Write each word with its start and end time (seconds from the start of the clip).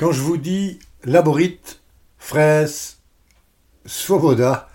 Quand 0.00 0.12
je 0.12 0.22
vous 0.22 0.38
dis 0.38 0.78
laborite, 1.04 1.82
fraise, 2.16 3.00
svoboda, 3.84 4.70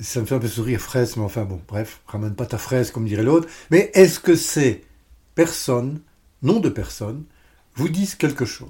ça 0.00 0.20
me 0.20 0.26
fait 0.26 0.36
un 0.36 0.38
peu 0.38 0.46
sourire 0.46 0.80
fraise, 0.80 1.16
mais 1.16 1.24
enfin 1.24 1.44
bon, 1.44 1.60
bref, 1.66 2.02
ramène 2.06 2.36
pas 2.36 2.46
ta 2.46 2.56
fraise 2.56 2.92
comme 2.92 3.04
dirait 3.04 3.24
l'autre. 3.24 3.48
Mais 3.72 3.90
est-ce 3.94 4.20
que 4.20 4.36
ces 4.36 4.84
personnes, 5.34 6.02
nom 6.40 6.60
de 6.60 6.68
personnes, 6.68 7.24
vous 7.74 7.88
disent 7.88 8.14
quelque 8.14 8.44
chose? 8.44 8.68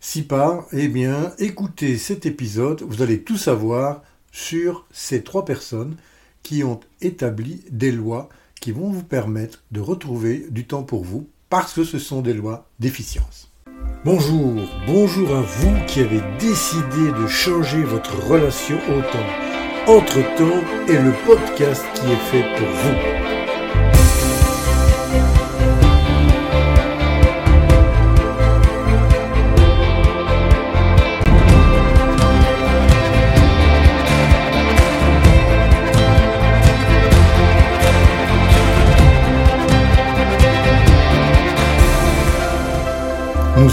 Si 0.00 0.22
pas, 0.22 0.66
eh 0.72 0.88
bien, 0.88 1.34
écoutez 1.38 1.98
cet 1.98 2.24
épisode, 2.24 2.80
vous 2.80 3.02
allez 3.02 3.20
tout 3.20 3.36
savoir 3.36 4.00
sur 4.32 4.86
ces 4.90 5.22
trois 5.22 5.44
personnes 5.44 5.98
qui 6.42 6.64
ont 6.64 6.80
établi 7.02 7.62
des 7.70 7.92
lois 7.92 8.30
qui 8.62 8.72
vont 8.72 8.90
vous 8.90 9.04
permettre 9.04 9.64
de 9.70 9.80
retrouver 9.80 10.46
du 10.48 10.66
temps 10.66 10.82
pour 10.82 11.04
vous, 11.04 11.28
parce 11.50 11.74
que 11.74 11.84
ce 11.84 11.98
sont 11.98 12.22
des 12.22 12.32
lois 12.32 12.70
d'efficience. 12.78 13.45
Bonjour, 14.06 14.54
bonjour 14.86 15.34
à 15.34 15.40
vous 15.40 15.74
qui 15.88 15.98
avez 15.98 16.20
décidé 16.38 17.10
de 17.20 17.26
changer 17.26 17.82
votre 17.82 18.16
relation 18.24 18.76
au 18.76 19.00
temps. 19.00 19.88
Entre-temps 19.88 20.62
est 20.86 21.02
le 21.02 21.12
podcast 21.26 21.84
qui 21.92 22.12
est 22.12 22.30
fait 22.30 22.44
pour 22.56 22.68
vous. 22.68 23.45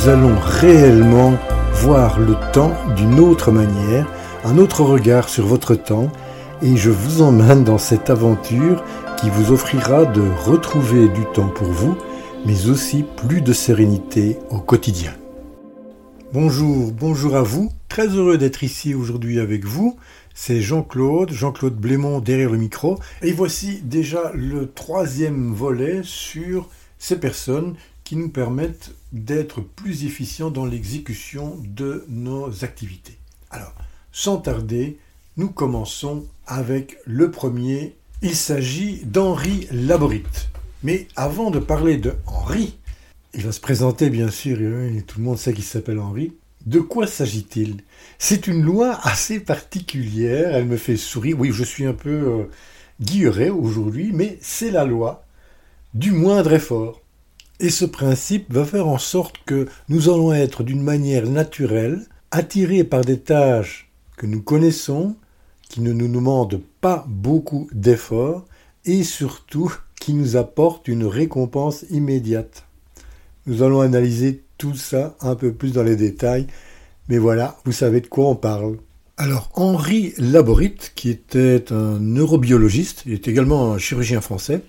Allons 0.09 0.37
réellement 0.37 1.33
voir 1.75 2.19
le 2.19 2.35
temps 2.51 2.75
d'une 2.95 3.19
autre 3.21 3.51
manière, 3.51 4.05
un 4.43 4.57
autre 4.57 4.81
regard 4.81 5.29
sur 5.29 5.45
votre 5.45 5.75
temps, 5.75 6.11
et 6.61 6.75
je 6.75 6.89
vous 6.89 7.21
emmène 7.21 7.63
dans 7.63 7.77
cette 7.77 8.09
aventure 8.09 8.83
qui 9.17 9.29
vous 9.29 9.53
offrira 9.53 10.05
de 10.05 10.21
retrouver 10.45 11.07
du 11.07 11.23
temps 11.33 11.47
pour 11.47 11.67
vous, 11.67 11.97
mais 12.45 12.67
aussi 12.67 13.05
plus 13.15 13.41
de 13.41 13.53
sérénité 13.53 14.37
au 14.49 14.59
quotidien. 14.59 15.13
Bonjour, 16.33 16.91
bonjour 16.91 17.35
à 17.35 17.43
vous, 17.43 17.71
très 17.87 18.07
heureux 18.07 18.37
d'être 18.37 18.63
ici 18.63 18.93
aujourd'hui 18.93 19.39
avec 19.39 19.63
vous. 19.63 19.95
C'est 20.33 20.59
Jean-Claude, 20.59 21.31
Jean-Claude 21.31 21.75
Blémont 21.75 22.19
derrière 22.19 22.49
le 22.49 22.57
micro, 22.57 22.99
et 23.21 23.31
voici 23.31 23.81
déjà 23.83 24.31
le 24.33 24.69
troisième 24.69 25.53
volet 25.53 26.01
sur 26.03 26.67
ces 26.97 27.17
personnes 27.17 27.75
qui 28.13 28.19
nous 28.19 28.29
permettent 28.29 28.91
d'être 29.11 29.61
plus 29.61 30.05
efficients 30.05 30.51
dans 30.51 30.67
l'exécution 30.67 31.59
de 31.65 32.05
nos 32.09 32.63
activités. 32.63 33.17
Alors, 33.49 33.73
sans 34.11 34.37
tarder, 34.37 34.99
nous 35.35 35.49
commençons 35.49 36.27
avec 36.45 36.99
le 37.05 37.31
premier. 37.31 37.95
Il 38.21 38.35
s'agit 38.35 39.01
d'Henri 39.03 39.67
Laborite. 39.71 40.49
Mais 40.83 41.07
avant 41.15 41.49
de 41.49 41.57
parler 41.57 41.97
de 41.97 42.13
Henri, 42.27 42.77
il 43.33 43.41
va 43.41 43.51
se 43.51 43.59
présenter 43.59 44.11
bien 44.11 44.29
sûr, 44.29 44.61
et 44.61 45.01
tout 45.01 45.17
le 45.17 45.25
monde 45.25 45.39
sait 45.39 45.53
qu'il 45.53 45.63
s'appelle 45.63 45.97
Henri. 45.97 46.33
De 46.67 46.81
quoi 46.81 47.07
s'agit-il? 47.07 47.77
C'est 48.19 48.45
une 48.45 48.61
loi 48.61 48.99
assez 49.01 49.39
particulière, 49.39 50.53
elle 50.53 50.67
me 50.67 50.77
fait 50.77 50.97
sourire. 50.97 51.39
Oui, 51.39 51.49
je 51.51 51.63
suis 51.63 51.87
un 51.87 51.93
peu 51.93 52.11
euh, 52.11 52.43
guilleret 53.01 53.49
aujourd'hui, 53.49 54.11
mais 54.13 54.37
c'est 54.39 54.69
la 54.69 54.85
loi 54.85 55.25
du 55.95 56.11
moindre 56.11 56.53
effort. 56.53 57.02
Et 57.63 57.69
ce 57.69 57.85
principe 57.85 58.53
va 58.53 58.65
faire 58.65 58.89
en 58.89 58.97
sorte 58.97 59.37
que 59.45 59.69
nous 59.87 60.09
allons 60.09 60.33
être 60.33 60.63
d'une 60.63 60.83
manière 60.83 61.29
naturelle 61.29 62.01
attirés 62.29 62.83
par 62.83 63.05
des 63.05 63.21
tâches 63.21 63.89
que 64.17 64.25
nous 64.25 64.41
connaissons, 64.41 65.15
qui 65.69 65.79
ne 65.79 65.93
nous 65.93 66.09
demandent 66.09 66.61
pas 66.81 67.05
beaucoup 67.07 67.69
d'efforts 67.71 68.43
et 68.83 69.03
surtout 69.03 69.73
qui 69.97 70.13
nous 70.13 70.35
apportent 70.35 70.89
une 70.89 71.05
récompense 71.05 71.85
immédiate. 71.89 72.65
Nous 73.45 73.63
allons 73.63 73.79
analyser 73.79 74.43
tout 74.57 74.75
ça 74.75 75.15
un 75.21 75.35
peu 75.35 75.53
plus 75.53 75.71
dans 75.71 75.83
les 75.83 75.95
détails, 75.95 76.47
mais 77.07 77.17
voilà, 77.17 77.57
vous 77.63 77.71
savez 77.71 78.01
de 78.01 78.07
quoi 78.07 78.27
on 78.27 78.35
parle. 78.35 78.75
Alors 79.15 79.49
Henri 79.53 80.13
Laborite, 80.17 80.91
qui 80.95 81.09
était 81.09 81.71
un 81.71 81.97
neurobiologiste, 82.01 83.03
il 83.05 83.13
est 83.13 83.29
également 83.29 83.71
un 83.71 83.77
chirurgien 83.77 84.19
français, 84.19 84.63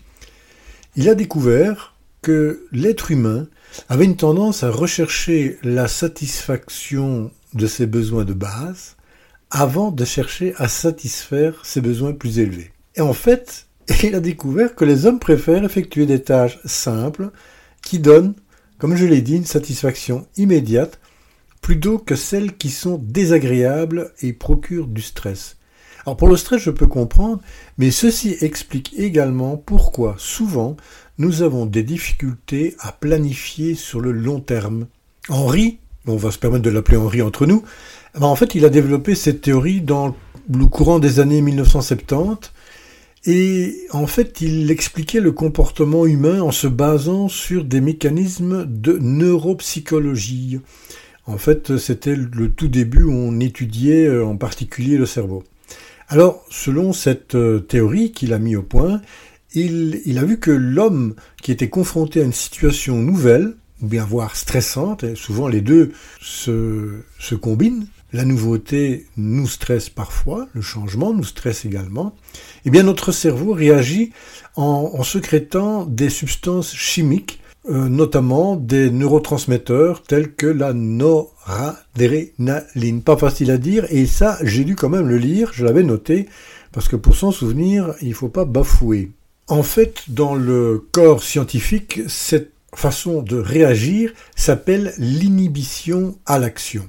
il 0.95 1.09
a 1.09 1.17
découvert 1.17 1.94
que 2.25 2.67
l'être 2.73 3.11
humain 3.11 3.47
avait 3.91 4.07
une 4.07 4.17
tendance 4.17 4.62
à 4.62 4.71
rechercher 4.71 5.59
la 5.62 5.89
satisfaction 5.89 7.31
de 7.53 7.67
ses 7.67 7.87
besoins 7.87 8.25
de 8.25 8.33
base 8.33 8.97
avant 9.51 9.91
de 9.91 10.05
chercher 10.07 10.55
à 10.57 10.67
satisfaire 10.69 11.61
ses 11.65 11.83
besoins 11.83 12.15
plus 12.15 12.39
élevés. 12.39 12.73
Et 12.97 13.03
en 13.03 13.12
fait, 13.12 13.67
il 14.03 14.15
a 14.15 14.21
découvert 14.21 14.75
que 14.75 14.87
les 14.87 15.05
hommes 15.05 15.19
préfèrent 15.19 15.65
effectuer 15.65 16.07
des 16.07 16.23
tâches 16.23 16.59
simples 16.65 17.31
qui 17.83 17.99
donnent, 17.99 18.35
comme 18.79 18.97
je 18.97 19.05
l'ai 19.05 19.21
dit, 19.21 19.37
une 19.37 19.45
satisfaction 19.45 20.27
immédiate 20.39 20.99
plutôt 21.61 21.99
que 21.99 22.17
celles 22.17 22.56
qui 22.56 22.71
sont 22.71 22.99
désagréables 22.99 24.12
et 24.23 24.33
procurent 24.33 24.87
du 24.87 25.03
stress. 25.03 25.56
Alors 26.07 26.17
pour 26.17 26.29
le 26.29 26.37
stress, 26.37 26.61
je 26.61 26.71
peux 26.71 26.87
comprendre, 26.87 27.41
mais 27.79 27.91
ceci 27.91 28.37
explique 28.43 28.93
également 28.99 29.57
pourquoi 29.57 30.17
souvent 30.19 30.77
nous 31.17 31.43
avons 31.43 31.65
des 31.65 31.83
difficultés 31.83 32.77
à 32.79 32.93
planifier 32.93 33.75
sur 33.75 34.01
le 34.01 34.13
long 34.13 34.41
terme. 34.41 34.87
Henri, 35.31 35.79
on 36.07 36.17
va 36.17 36.31
se 36.31 36.39
permettre 36.39 36.65
de 36.65 36.71
l'appeler 36.71 36.99
Henri 36.99 37.23
entre 37.23 37.47
nous, 37.47 37.63
eh 38.15 38.21
ben, 38.21 38.27
en 38.27 38.37
fait 38.37 38.55
il 38.55 38.65
a 38.67 38.69
développé 38.69 39.15
cette 39.15 39.41
théorie 39.41 39.81
dans 39.81 40.15
le 40.53 40.67
courant 40.67 40.99
des 40.99 41.21
années 41.21 41.41
1970 41.41 42.53
et 43.27 43.87
en 43.93 44.07
fait 44.07 44.43
il 44.43 44.71
expliquait 44.71 45.21
le 45.21 45.33
comportement 45.33 46.05
humain 46.05 46.43
en 46.43 46.53
se 46.53 46.67
basant 46.67 47.29
sur 47.29 47.65
des 47.65 47.81
mécanismes 47.81 48.67
de 48.67 48.99
neuropsychologie. 49.01 50.61
En 51.27 51.39
fait 51.39 51.79
c'était 51.79 52.15
le 52.17 52.51
tout 52.53 52.69
début 52.69 53.05
où 53.05 53.13
on 53.13 53.41
étudiait 53.41 54.07
euh, 54.07 54.27
en 54.27 54.37
particulier 54.37 54.99
le 54.99 55.07
cerveau. 55.07 55.43
Alors, 56.15 56.45
selon 56.49 56.93
cette 56.93 57.35
euh, 57.35 57.59
théorie 57.59 58.13
qu'il 58.13 58.35
a 58.35 58.39
mis 58.39 58.55
au 58.55 58.63
point, 58.63 59.01
il, 59.53 60.17
a 60.17 60.23
vu 60.23 60.39
que 60.39 60.53
l'homme 60.53 61.17
qui 61.43 61.51
était 61.51 61.69
confronté 61.69 62.21
à 62.21 62.25
une 62.25 62.33
situation 62.33 62.99
nouvelle, 62.99 63.57
ou 63.83 63.89
bien 63.89 64.05
voire 64.05 64.37
stressante, 64.37 65.03
et 65.03 65.17
souvent 65.17 65.49
les 65.49 65.61
deux 65.61 65.91
se, 66.21 67.03
combinent, 67.35 67.89
la 68.13 68.25
nouveauté 68.25 69.09
nous 69.17 69.49
stresse 69.49 69.91
parfois, 69.91 70.47
le 70.53 70.61
changement 70.61 71.13
nous 71.13 71.25
stresse 71.25 71.65
également, 71.65 72.15
eh 72.65 72.71
bien 72.71 72.85
notre 72.85 73.11
cerveau 73.11 73.53
réagit 73.53 74.13
en, 74.55 74.93
en 74.95 75.03
secrétant 75.03 75.85
des 75.85 76.11
substances 76.11 76.77
chimiques, 76.77 77.41
notamment 77.69 78.57
des 78.57 78.91
neurotransmetteurs 78.91 80.03
tels 80.03 80.35
que 80.35 80.47
la 80.47 80.75
noradrénaline. 80.75 83.03
Pas 83.03 83.17
facile 83.17 83.51
à 83.51 83.59
dire, 83.59 83.87
et 83.91 84.07
ça 84.07 84.39
j'ai 84.43 84.65
dû 84.65 84.77
quand 84.77 84.91
même 84.91 85.09
le 85.09 85.19
lire, 85.19 85.51
je 85.55 85.65
l'avais 85.65 85.83
noté, 85.83 86.29
parce 86.73 86.89
que 86.89 86.97
pour 86.97 87.17
s'en 87.17 87.31
souvenir, 87.31 87.95
il 88.03 88.11
ne 88.11 88.15
faut 88.15 88.29
pas 88.29 88.45
bafouer. 88.45 89.13
En 89.49 89.63
fait, 89.63 90.05
dans 90.09 90.35
le 90.35 90.87
corps 90.93 91.23
scientifique, 91.23 92.03
cette 92.09 92.51
façon 92.75 93.23
de 93.23 93.37
réagir 93.37 94.13
s'appelle 94.35 94.93
l'inhibition 94.99 96.19
à 96.27 96.39
l'action. 96.39 96.89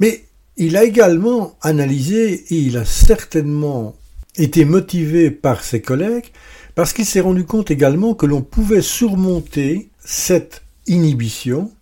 Mais 0.00 0.24
il 0.56 0.76
a 0.76 0.84
également 0.84 1.56
analysé, 1.62 2.44
et 2.50 2.56
il 2.56 2.76
a 2.76 2.84
certainement 2.84 3.94
été 4.36 4.64
motivé 4.64 5.30
par 5.30 5.64
ses 5.64 5.80
collègues, 5.80 6.26
parce 6.76 6.92
qu'il 6.92 7.06
s'est 7.06 7.20
rendu 7.20 7.44
compte 7.44 7.70
également 7.72 8.14
que 8.14 8.26
l'on 8.26 8.42
pouvait 8.42 8.82
surmonter 8.82 9.88
cette 10.04 10.62
inhibition 10.86 11.72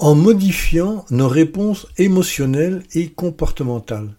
en 0.00 0.16
modifiant 0.16 1.04
nos 1.10 1.28
réponses 1.28 1.86
émotionnelles 1.96 2.82
et 2.92 3.08
comportementales. 3.08 4.10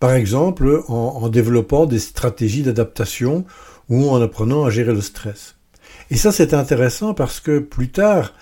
Par 0.00 0.14
exemple, 0.14 0.82
en, 0.88 1.28
développant 1.28 1.84
des 1.84 1.98
stratégies 1.98 2.62
d'adaptation 2.62 3.44
ou 3.90 4.08
en 4.08 4.22
apprenant 4.22 4.64
à 4.64 4.70
gérer 4.70 4.94
le 4.94 5.02
stress. 5.02 5.56
Et 6.10 6.16
ça, 6.16 6.32
c'est 6.32 6.54
intéressant 6.54 7.12
parce 7.12 7.38
que 7.38 7.58
plus 7.58 7.90
tard, 7.90 8.32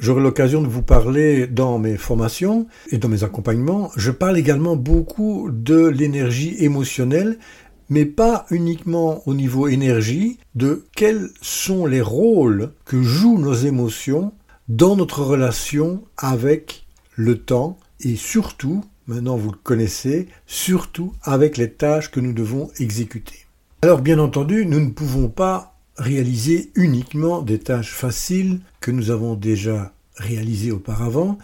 j'aurai 0.00 0.20
l'occasion 0.20 0.62
de 0.62 0.66
vous 0.66 0.82
parler 0.82 1.46
dans 1.46 1.78
mes 1.78 1.96
formations 1.96 2.66
et 2.90 2.98
dans 2.98 3.08
mes 3.08 3.22
accompagnements. 3.22 3.92
Je 3.94 4.10
parle 4.10 4.36
également 4.36 4.74
beaucoup 4.74 5.48
de 5.52 5.86
l'énergie 5.86 6.56
émotionnelle, 6.58 7.38
mais 7.88 8.04
pas 8.04 8.46
uniquement 8.50 9.22
au 9.26 9.34
niveau 9.34 9.68
énergie, 9.68 10.38
de 10.54 10.84
quels 10.94 11.30
sont 11.40 11.86
les 11.86 12.00
rôles 12.00 12.72
que 12.84 13.02
jouent 13.02 13.38
nos 13.38 13.54
émotions 13.54 14.32
dans 14.68 14.96
notre 14.96 15.22
relation 15.22 16.02
avec 16.16 16.86
le 17.14 17.38
temps 17.38 17.78
et 18.00 18.16
surtout, 18.16 18.84
maintenant 19.06 19.36
vous 19.36 19.52
le 19.52 19.58
connaissez, 19.62 20.28
surtout 20.46 21.12
avec 21.22 21.56
les 21.56 21.70
tâches 21.70 22.10
que 22.10 22.20
nous 22.20 22.32
devons 22.32 22.70
exécuter. 22.78 23.46
Alors 23.82 24.00
bien 24.00 24.18
entendu, 24.18 24.66
nous 24.66 24.80
ne 24.80 24.90
pouvons 24.90 25.28
pas 25.28 25.76
réaliser 25.96 26.70
uniquement 26.74 27.40
des 27.42 27.58
tâches 27.58 27.92
faciles 27.92 28.60
que 28.80 28.90
nous 28.90 29.10
avons 29.10 29.34
déjà 29.34 29.92
réalisées 30.16 30.72
auparavant, 30.72 31.38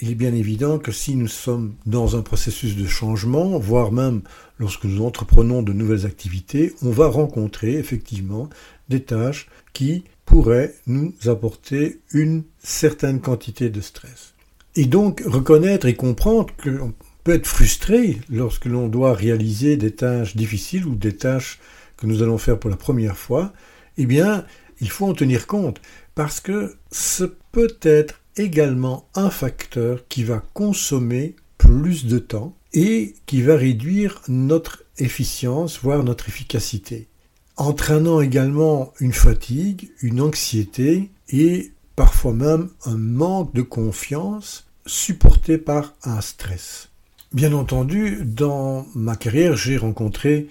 il 0.00 0.10
est 0.10 0.16
bien 0.16 0.34
évident 0.34 0.78
que 0.78 0.92
si 0.92 1.14
nous 1.14 1.28
sommes 1.28 1.74
dans 1.86 2.16
un 2.16 2.22
processus 2.22 2.76
de 2.76 2.86
changement, 2.86 3.58
voire 3.58 3.92
même 3.92 4.22
lorsque 4.58 4.84
nous 4.84 5.04
entreprenons 5.04 5.62
de 5.62 5.72
nouvelles 5.72 6.06
activités, 6.06 6.74
on 6.82 6.90
va 6.90 7.06
rencontrer 7.06 7.74
effectivement 7.74 8.48
des 8.88 9.02
tâches 9.02 9.48
qui 9.72 10.04
pourraient 10.24 10.74
nous 10.86 11.14
apporter 11.26 12.00
une 12.10 12.44
certaine 12.58 13.20
quantité 13.20 13.70
de 13.70 13.80
stress. 13.80 14.34
Et 14.76 14.86
donc 14.86 15.22
reconnaître 15.24 15.86
et 15.86 15.94
comprendre 15.94 16.52
qu'on 16.62 16.92
peut 17.22 17.34
être 17.34 17.46
frustré 17.46 18.18
lorsque 18.28 18.64
l'on 18.64 18.88
doit 18.88 19.14
réaliser 19.14 19.76
des 19.76 19.92
tâches 19.92 20.34
difficiles 20.34 20.86
ou 20.86 20.94
des 20.96 21.16
tâches 21.16 21.60
que 21.96 22.06
nous 22.06 22.22
allons 22.22 22.38
faire 22.38 22.58
pour 22.58 22.70
la 22.70 22.76
première 22.76 23.16
fois, 23.16 23.52
eh 23.96 24.06
bien, 24.06 24.44
il 24.80 24.90
faut 24.90 25.06
en 25.06 25.14
tenir 25.14 25.46
compte 25.46 25.80
parce 26.14 26.40
que 26.40 26.74
ce 26.90 27.24
peut 27.52 27.78
être 27.82 28.20
également 28.36 29.08
un 29.14 29.30
facteur 29.30 30.06
qui 30.08 30.24
va 30.24 30.42
consommer 30.52 31.36
plus 31.58 32.06
de 32.06 32.18
temps 32.18 32.54
et 32.72 33.14
qui 33.26 33.42
va 33.42 33.56
réduire 33.56 34.20
notre 34.28 34.84
efficience, 34.98 35.80
voire 35.82 36.04
notre 36.04 36.28
efficacité, 36.28 37.08
entraînant 37.56 38.20
également 38.20 38.92
une 39.00 39.12
fatigue, 39.12 39.90
une 40.02 40.20
anxiété 40.20 41.10
et 41.28 41.72
parfois 41.96 42.32
même 42.32 42.68
un 42.84 42.96
manque 42.96 43.54
de 43.54 43.62
confiance 43.62 44.66
supporté 44.86 45.58
par 45.58 45.94
un 46.02 46.20
stress. 46.20 46.90
Bien 47.32 47.52
entendu, 47.52 48.22
dans 48.24 48.86
ma 48.94 49.16
carrière, 49.16 49.56
j'ai 49.56 49.76
rencontré 49.76 50.48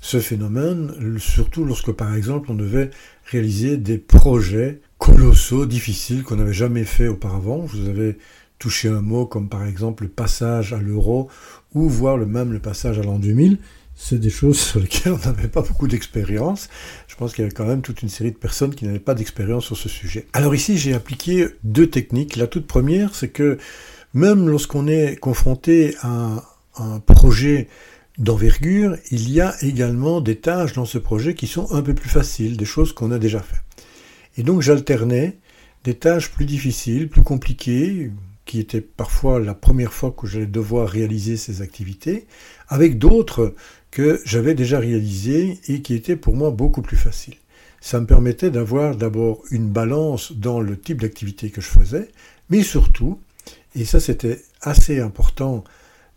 ce 0.00 0.20
phénomène, 0.20 1.18
surtout 1.18 1.64
lorsque 1.64 1.92
par 1.92 2.14
exemple 2.14 2.50
on 2.50 2.54
devait 2.54 2.90
réaliser 3.24 3.76
des 3.76 3.98
projets 3.98 4.80
colossaux, 4.98 5.66
difficiles, 5.66 6.22
qu'on 6.22 6.36
n'avait 6.36 6.52
jamais 6.52 6.84
fait 6.84 7.08
auparavant. 7.08 7.58
Vous 7.58 7.88
avais 7.88 8.16
touché 8.58 8.88
un 8.88 9.02
mot 9.02 9.26
comme 9.26 9.48
par 9.48 9.66
exemple 9.66 10.04
le 10.04 10.08
passage 10.08 10.72
à 10.72 10.78
l'euro 10.78 11.28
ou 11.74 11.88
voir 11.88 12.16
le 12.16 12.26
même 12.26 12.52
le 12.52 12.58
passage 12.58 12.98
à 12.98 13.02
l'an 13.02 13.18
2000. 13.18 13.58
C'est 13.94 14.18
des 14.18 14.30
choses 14.30 14.58
sur 14.58 14.80
lesquelles 14.80 15.12
on 15.12 15.26
n'avait 15.26 15.48
pas 15.48 15.62
beaucoup 15.62 15.88
d'expérience. 15.88 16.68
Je 17.08 17.16
pense 17.16 17.32
qu'il 17.32 17.42
y 17.42 17.46
avait 17.46 17.54
quand 17.54 17.66
même 17.66 17.82
toute 17.82 18.02
une 18.02 18.08
série 18.08 18.32
de 18.32 18.36
personnes 18.36 18.74
qui 18.74 18.84
n'avaient 18.84 18.98
pas 18.98 19.14
d'expérience 19.14 19.64
sur 19.64 19.76
ce 19.76 19.88
sujet. 19.88 20.26
Alors 20.32 20.54
ici, 20.54 20.76
j'ai 20.76 20.92
appliqué 20.94 21.48
deux 21.64 21.88
techniques. 21.88 22.36
La 22.36 22.46
toute 22.46 22.66
première, 22.66 23.14
c'est 23.14 23.28
que 23.28 23.58
même 24.12 24.48
lorsqu'on 24.48 24.86
est 24.86 25.16
confronté 25.16 25.94
à 26.02 26.42
un 26.78 27.00
projet 27.00 27.68
d'envergure, 28.18 28.96
il 29.10 29.30
y 29.30 29.40
a 29.40 29.54
également 29.62 30.20
des 30.20 30.36
tâches 30.36 30.72
dans 30.74 30.84
ce 30.84 30.98
projet 30.98 31.34
qui 31.34 31.46
sont 31.46 31.72
un 31.72 31.82
peu 31.82 31.94
plus 31.94 32.08
faciles, 32.08 32.56
des 32.56 32.64
choses 32.64 32.92
qu'on 32.92 33.12
a 33.12 33.18
déjà 33.18 33.40
faites. 33.40 33.65
Et 34.36 34.42
donc 34.42 34.62
j'alternais 34.62 35.38
des 35.84 35.94
tâches 35.94 36.30
plus 36.30 36.44
difficiles, 36.44 37.08
plus 37.08 37.22
compliquées, 37.22 38.10
qui 38.44 38.60
étaient 38.60 38.80
parfois 38.80 39.40
la 39.40 39.54
première 39.54 39.92
fois 39.92 40.14
que 40.16 40.26
j'allais 40.26 40.46
devoir 40.46 40.88
réaliser 40.88 41.36
ces 41.36 41.62
activités, 41.62 42.26
avec 42.68 42.98
d'autres 42.98 43.54
que 43.90 44.20
j'avais 44.24 44.54
déjà 44.54 44.78
réalisées 44.78 45.58
et 45.68 45.82
qui 45.82 45.94
étaient 45.94 46.16
pour 46.16 46.34
moi 46.34 46.50
beaucoup 46.50 46.82
plus 46.82 46.96
faciles. 46.96 47.36
Ça 47.80 48.00
me 48.00 48.06
permettait 48.06 48.50
d'avoir 48.50 48.96
d'abord 48.96 49.42
une 49.50 49.68
balance 49.68 50.32
dans 50.32 50.60
le 50.60 50.78
type 50.78 51.02
d'activité 51.02 51.50
que 51.50 51.60
je 51.60 51.68
faisais, 51.68 52.08
mais 52.50 52.62
surtout, 52.62 53.20
et 53.74 53.84
ça 53.84 54.00
c'était 54.00 54.42
assez 54.60 55.00
important 55.00 55.64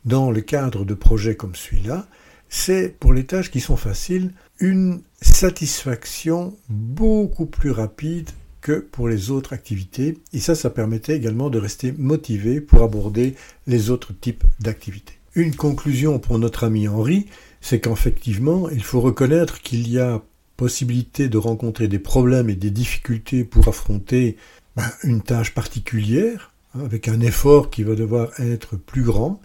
dans 0.05 0.31
le 0.31 0.41
cadre 0.41 0.85
de 0.85 0.93
projets 0.93 1.35
comme 1.35 1.55
celui-là, 1.55 2.07
c'est 2.47 2.89
pour 2.99 3.13
les 3.13 3.25
tâches 3.25 3.51
qui 3.51 3.59
sont 3.59 3.75
faciles 3.75 4.31
une 4.59 5.01
satisfaction 5.21 6.57
beaucoup 6.69 7.45
plus 7.45 7.71
rapide 7.71 8.29
que 8.61 8.79
pour 8.79 9.07
les 9.07 9.31
autres 9.31 9.53
activités. 9.53 10.17
Et 10.33 10.39
ça, 10.39 10.55
ça 10.55 10.69
permettait 10.69 11.15
également 11.15 11.49
de 11.49 11.59
rester 11.59 11.93
motivé 11.97 12.61
pour 12.61 12.83
aborder 12.83 13.35
les 13.67 13.89
autres 13.89 14.13
types 14.13 14.43
d'activités. 14.59 15.13
Une 15.35 15.55
conclusion 15.55 16.19
pour 16.19 16.39
notre 16.39 16.63
ami 16.63 16.87
Henri, 16.87 17.27
c'est 17.61 17.79
qu'effectivement, 17.79 18.69
il 18.69 18.83
faut 18.83 19.01
reconnaître 19.01 19.61
qu'il 19.61 19.89
y 19.89 19.99
a 19.99 20.21
possibilité 20.57 21.29
de 21.29 21.37
rencontrer 21.37 21.87
des 21.87 21.99
problèmes 21.99 22.49
et 22.49 22.55
des 22.55 22.69
difficultés 22.69 23.45
pour 23.45 23.69
affronter 23.69 24.35
ben, 24.75 24.91
une 25.03 25.21
tâche 25.21 25.53
particulière, 25.53 26.51
hein, 26.75 26.81
avec 26.83 27.07
un 27.07 27.21
effort 27.21 27.69
qui 27.69 27.83
va 27.83 27.95
devoir 27.95 28.37
être 28.41 28.75
plus 28.75 29.03
grand, 29.03 29.39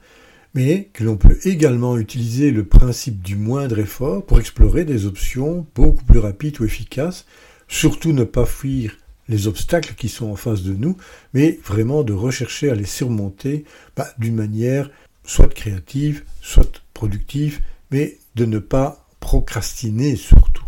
mais 0.54 0.88
que 0.92 1.02
l'on 1.02 1.16
peut 1.16 1.38
également 1.44 1.98
utiliser 1.98 2.50
le 2.50 2.64
principe 2.64 3.22
du 3.22 3.36
moindre 3.36 3.78
effort 3.78 4.24
pour 4.24 4.38
explorer 4.38 4.84
des 4.84 5.06
options 5.06 5.66
beaucoup 5.74 6.04
plus 6.04 6.20
rapides 6.20 6.60
ou 6.60 6.64
efficaces, 6.64 7.26
surtout 7.68 8.12
ne 8.12 8.24
pas 8.24 8.46
fuir 8.46 8.96
les 9.28 9.46
obstacles 9.46 9.94
qui 9.94 10.08
sont 10.08 10.26
en 10.26 10.36
face 10.36 10.62
de 10.62 10.74
nous, 10.74 10.96
mais 11.32 11.58
vraiment 11.64 12.02
de 12.04 12.12
rechercher 12.12 12.70
à 12.70 12.74
les 12.74 12.84
surmonter 12.84 13.64
bah, 13.96 14.08
d'une 14.18 14.34
manière 14.34 14.90
soit 15.24 15.52
créative, 15.52 16.24
soit 16.40 16.82
productive, 16.92 17.60
mais 17.90 18.18
de 18.34 18.44
ne 18.44 18.58
pas 18.58 19.06
procrastiner 19.20 20.16
surtout. 20.16 20.64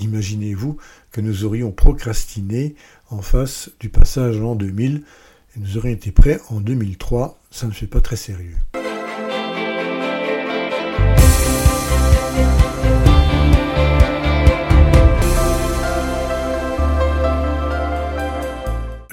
Imaginez-vous 0.00 0.76
que 1.10 1.20
nous 1.20 1.44
aurions 1.44 1.72
procrastiné 1.72 2.76
en 3.10 3.22
face 3.22 3.70
du 3.80 3.88
passage 3.88 4.40
en 4.40 4.54
2000 4.54 5.02
et 5.56 5.60
nous 5.60 5.76
aurions 5.78 5.94
été 5.94 6.12
prêts 6.12 6.40
en 6.50 6.60
2003, 6.60 7.40
ça 7.50 7.66
ne 7.66 7.72
fait 7.72 7.86
pas 7.86 8.00
très 8.00 8.16
sérieux. 8.16 8.56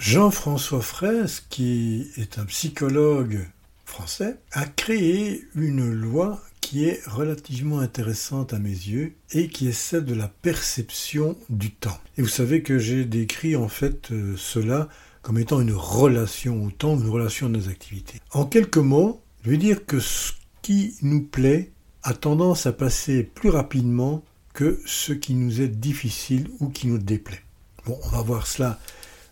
Jean-François 0.05 0.81
Fraisse, 0.81 1.43
qui 1.49 2.11
est 2.17 2.37
un 2.37 2.45
psychologue 2.45 3.47
français, 3.85 4.37
a 4.51 4.67
créé 4.67 5.47
une 5.55 5.91
loi 5.91 6.43
qui 6.61 6.85
est 6.85 7.01
relativement 7.07 7.79
intéressante 7.79 8.53
à 8.53 8.59
mes 8.59 8.69
yeux 8.69 9.15
et 9.31 9.47
qui 9.47 9.67
est 9.67 9.71
celle 9.71 10.05
de 10.05 10.13
la 10.13 10.27
perception 10.27 11.35
du 11.49 11.71
temps. 11.71 11.97
Et 12.19 12.21
vous 12.21 12.27
savez 12.27 12.61
que 12.61 12.77
j'ai 12.77 13.03
décrit 13.03 13.55
en 13.55 13.67
fait 13.67 14.11
euh, 14.11 14.35
cela 14.37 14.89
comme 15.23 15.39
étant 15.39 15.59
une 15.59 15.73
relation 15.73 16.63
au 16.63 16.69
temps, 16.69 16.99
une 16.99 17.09
relation 17.09 17.47
à 17.47 17.49
nos 17.49 17.67
activités. 17.67 18.21
En 18.29 18.45
quelques 18.45 18.77
mots, 18.77 19.23
je 19.43 19.49
veux 19.49 19.57
dire 19.57 19.87
que 19.87 19.99
ce 19.99 20.33
qui 20.61 20.93
nous 21.01 21.23
plaît 21.23 21.71
a 22.03 22.13
tendance 22.13 22.67
à 22.67 22.73
passer 22.73 23.23
plus 23.23 23.49
rapidement 23.49 24.23
que 24.53 24.79
ce 24.85 25.13
qui 25.13 25.33
nous 25.33 25.61
est 25.61 25.67
difficile 25.67 26.47
ou 26.59 26.69
qui 26.69 26.85
nous 26.85 26.99
déplaît. 26.99 27.41
Bon, 27.87 27.97
on 28.03 28.09
va 28.09 28.21
voir 28.21 28.45
cela 28.45 28.79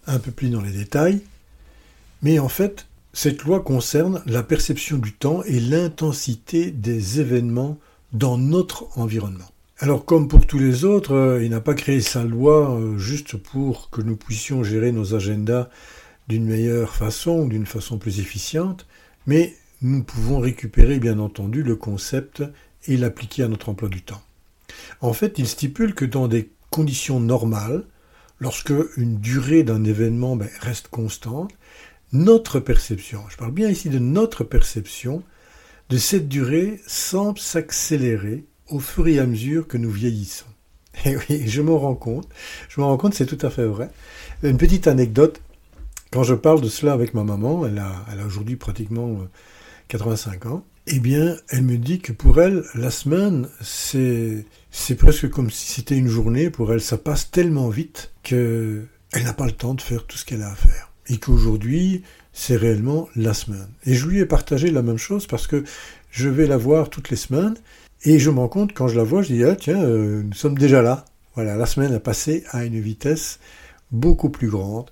un 0.07 0.19
peu 0.19 0.31
plus 0.31 0.50
dans 0.50 0.61
les 0.61 0.71
détails, 0.71 1.21
mais 2.21 2.39
en 2.39 2.50
fait, 2.50 2.88
cette 3.13 3.44
loi 3.44 3.59
concerne 3.59 4.23
la 4.25 4.44
perception 4.44 4.97
du 4.97 5.13
temps 5.13 5.44
et 5.44 5.60
l'intensité 5.60 6.72
des 6.72 7.19
événements 7.19 7.77
dans 8.12 8.38
notre 8.38 8.98
environnement. 8.98 9.50
Alors 9.79 10.05
comme 10.05 10.27
pour 10.27 10.48
tous 10.48 10.60
les 10.60 10.86
autres, 10.86 11.13
euh, 11.13 11.43
il 11.43 11.50
n'a 11.50 11.60
pas 11.60 11.74
créé 11.74 12.00
sa 12.00 12.24
loi 12.24 12.72
euh, 12.72 12.98
juste 12.98 13.38
pour 13.38 13.89
que 13.89 14.01
nous 14.01 14.15
puissions 14.15 14.63
gérer 14.63 14.91
nos 14.91 15.15
agendas 15.15 15.69
d'une 16.27 16.45
meilleure 16.45 16.95
façon 16.95 17.45
d'une 17.48 17.65
façon 17.65 17.98
plus 17.98 18.19
efficiente, 18.19 18.88
mais 19.27 19.55
nous 19.81 20.03
pouvons 20.03 20.39
récupérer 20.39 21.00
bien 21.00 21.19
entendu 21.19 21.63
le 21.63 21.75
concept 21.75 22.43
et 22.88 22.98
l'appliquer 22.98 23.43
à 23.43 23.48
notre 23.48 23.69
emploi 23.69 23.89
du 23.89 24.01
temps. 24.01 24.22
En 25.01 25.13
fait, 25.13 25.38
il 25.38 25.48
stipule 25.48 25.93
que 25.93 26.05
dans 26.05 26.27
des 26.27 26.50
conditions 26.69 27.19
normales, 27.19 27.83
lorsque 28.43 28.73
une 28.97 29.19
durée 29.19 29.63
d'un 29.63 29.85
événement 29.85 30.35
ben, 30.35 30.50
reste 30.59 30.89
constante, 30.89 31.53
notre 32.12 32.59
perception, 32.59 33.21
je 33.29 33.38
parle 33.38 33.53
bien 33.53 33.69
ici 33.69 33.89
de 33.89 34.00
notre 34.00 34.43
perception, 34.43 35.23
de 35.89 35.97
cette 35.97 36.27
durée 36.27 36.81
semble 36.85 37.39
s'accélérer 37.39 38.43
au 38.67 38.81
fur 38.81 39.07
et 39.07 39.17
à 39.17 39.25
mesure 39.25 39.65
que 39.65 39.77
nous 39.77 39.89
vieillissons. 39.89 40.45
Et 41.05 41.15
oui, 41.15 41.47
je 41.47 41.62
m'en 41.62 41.79
rends 41.79 41.95
compte, 41.95 42.27
je 42.67 42.81
me 42.81 42.85
rends 42.85 42.97
compte, 42.97 43.13
c'est 43.13 43.25
tout 43.25 43.43
à 43.45 43.50
fait 43.50 43.65
vrai. 43.65 43.89
Une 44.43 44.57
petite 44.57 44.88
anecdote, 44.88 45.39
quand 46.12 46.23
je 46.23 46.35
parle 46.35 46.59
de 46.59 46.69
cela 46.69 46.91
avec 46.91 47.13
ma 47.13 47.23
maman, 47.23 47.65
elle 47.65 47.79
a, 47.79 48.05
elle 48.12 48.19
a 48.19 48.25
aujourd'hui 48.25 48.57
pratiquement 48.57 49.19
85 49.88 50.45
euh, 50.45 50.50
ans, 50.50 50.65
eh 50.87 50.99
bien, 50.99 51.37
elle 51.49 51.63
me 51.63 51.77
dit 51.77 51.99
que 51.99 52.11
pour 52.11 52.41
elle, 52.41 52.63
la 52.75 52.91
semaine, 52.91 53.47
c'est, 53.61 54.45
presque 54.97 55.29
comme 55.29 55.49
si 55.49 55.71
c'était 55.71 55.97
une 55.97 56.07
journée. 56.07 56.49
Pour 56.49 56.73
elle, 56.73 56.81
ça 56.81 56.97
passe 56.97 57.31
tellement 57.31 57.69
vite 57.69 58.11
que 58.23 58.83
elle 59.13 59.23
n'a 59.23 59.33
pas 59.33 59.45
le 59.45 59.51
temps 59.51 59.75
de 59.75 59.81
faire 59.81 60.05
tout 60.05 60.17
ce 60.17 60.25
qu'elle 60.25 60.41
a 60.41 60.51
à 60.51 60.55
faire. 60.55 60.91
Et 61.07 61.17
qu'aujourd'hui, 61.17 62.03
c'est 62.33 62.57
réellement 62.57 63.07
la 63.15 63.33
semaine. 63.33 63.69
Et 63.85 63.93
je 63.93 64.07
lui 64.07 64.19
ai 64.19 64.25
partagé 64.25 64.71
la 64.71 64.81
même 64.81 64.97
chose 64.97 65.27
parce 65.27 65.47
que 65.47 65.63
je 66.09 66.29
vais 66.29 66.47
la 66.47 66.57
voir 66.57 66.89
toutes 66.89 67.09
les 67.09 67.15
semaines 67.15 67.55
et 68.03 68.19
je 68.19 68.29
me 68.29 68.39
rends 68.39 68.49
compte 68.49 68.73
quand 68.73 68.87
je 68.87 68.97
la 68.97 69.03
vois, 69.03 69.21
je 69.21 69.33
dis 69.33 69.43
ah 69.43 69.55
tiens, 69.55 69.81
euh, 69.83 70.23
nous 70.23 70.33
sommes 70.33 70.57
déjà 70.57 70.81
là. 70.81 71.05
Voilà, 71.35 71.55
la 71.55 71.65
semaine 71.65 71.93
a 71.93 71.99
passé 71.99 72.43
à 72.49 72.65
une 72.65 72.79
vitesse 72.79 73.39
beaucoup 73.91 74.29
plus 74.29 74.49
grande. 74.49 74.89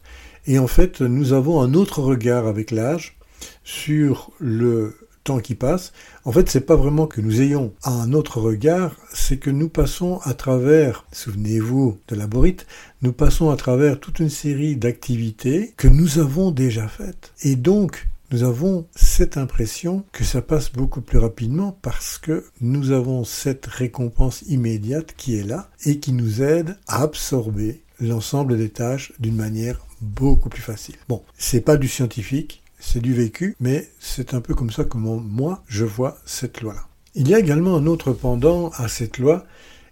Et 0.47 0.57
en 0.59 0.67
fait, 0.67 1.01
nous 1.01 1.33
avons 1.33 1.61
un 1.61 1.73
autre 1.73 2.01
regard 2.01 2.47
avec 2.47 2.71
l'âge 2.71 3.17
sur 3.63 4.31
le 4.39 4.95
temps 5.23 5.39
qui 5.39 5.55
passe, 5.55 5.93
en 6.25 6.31
fait, 6.31 6.49
c'est 6.49 6.65
pas 6.65 6.75
vraiment 6.75 7.07
que 7.07 7.21
nous 7.21 7.41
ayons 7.41 7.73
un 7.83 8.13
autre 8.13 8.39
regard, 8.39 8.95
c'est 9.13 9.37
que 9.37 9.49
nous 9.49 9.69
passons 9.69 10.19
à 10.23 10.33
travers, 10.33 11.05
souvenez-vous 11.11 11.99
de 12.07 12.15
la 12.15 12.27
borite, 12.27 12.65
nous 13.01 13.13
passons 13.13 13.49
à 13.49 13.55
travers 13.55 13.99
toute 13.99 14.19
une 14.19 14.29
série 14.29 14.75
d'activités 14.75 15.73
que 15.77 15.87
nous 15.87 16.19
avons 16.19 16.51
déjà 16.51 16.87
faites. 16.87 17.33
Et 17.43 17.55
donc, 17.55 18.07
nous 18.31 18.43
avons 18.43 18.87
cette 18.95 19.35
impression 19.35 20.05
que 20.13 20.23
ça 20.23 20.41
passe 20.41 20.71
beaucoup 20.71 21.01
plus 21.01 21.17
rapidement 21.17 21.77
parce 21.81 22.17
que 22.17 22.45
nous 22.61 22.91
avons 22.91 23.25
cette 23.25 23.65
récompense 23.65 24.43
immédiate 24.43 25.13
qui 25.17 25.37
est 25.37 25.43
là 25.43 25.69
et 25.85 25.99
qui 25.99 26.13
nous 26.13 26.41
aide 26.41 26.77
à 26.87 27.01
absorber 27.01 27.81
l'ensemble 27.99 28.57
des 28.57 28.69
tâches 28.69 29.11
d'une 29.19 29.35
manière 29.35 29.85
beaucoup 29.99 30.49
plus 30.49 30.61
facile. 30.61 30.95
Bon, 31.09 31.23
c'est 31.37 31.61
pas 31.61 31.77
du 31.77 31.87
scientifique, 31.87 32.60
c'est 32.81 32.99
du 32.99 33.13
vécu, 33.13 33.55
mais 33.59 33.89
c'est 33.99 34.33
un 34.33 34.41
peu 34.41 34.55
comme 34.55 34.71
ça 34.71 34.83
que 34.83 34.97
moi 34.97 35.63
je 35.67 35.85
vois 35.85 36.17
cette 36.25 36.61
loi-là. 36.61 36.87
Il 37.15 37.27
y 37.27 37.35
a 37.35 37.39
également 37.39 37.75
un 37.77 37.85
autre 37.85 38.11
pendant 38.11 38.69
à 38.71 38.87
cette 38.87 39.17
loi 39.17 39.45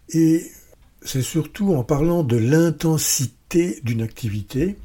et 0.09 0.43
c'est 1.03 1.21
surtout 1.21 1.73
en 1.75 1.83
parlant 1.83 2.23
de 2.23 2.35
l'intensité 2.35 3.79
d'une 3.83 4.01
activité. 4.01 4.75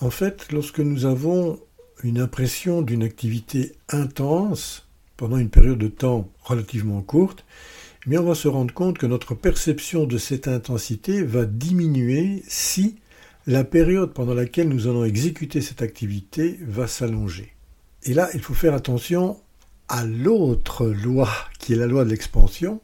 En 0.00 0.10
fait, 0.10 0.52
lorsque 0.52 0.80
nous 0.80 1.06
avons 1.06 1.58
une 2.02 2.20
impression 2.20 2.82
d'une 2.82 3.02
activité 3.02 3.72
intense 3.88 4.86
pendant 5.16 5.38
une 5.38 5.48
période 5.48 5.78
de 5.78 5.88
temps 5.88 6.28
relativement 6.42 7.00
courte, 7.00 7.44
mais 8.06 8.18
on 8.18 8.24
va 8.24 8.34
se 8.34 8.48
rendre 8.48 8.74
compte 8.74 8.98
que 8.98 9.06
notre 9.06 9.34
perception 9.34 10.04
de 10.04 10.18
cette 10.18 10.48
intensité 10.48 11.22
va 11.22 11.44
diminuer 11.44 12.42
si 12.48 12.96
la 13.46 13.64
période 13.64 14.12
pendant 14.12 14.34
laquelle 14.34 14.68
nous 14.68 14.88
allons 14.88 15.04
exécuter 15.04 15.60
cette 15.60 15.82
activité 15.82 16.58
va 16.62 16.86
s'allonger. 16.86 17.54
Et 18.02 18.14
là, 18.14 18.28
il 18.34 18.40
faut 18.40 18.54
faire 18.54 18.74
attention 18.74 19.40
à 19.88 20.04
l'autre 20.04 20.86
loi 20.86 21.28
qui 21.58 21.72
est 21.72 21.76
la 21.76 21.86
loi 21.86 22.04
de 22.04 22.10
l'expansion, 22.10 22.80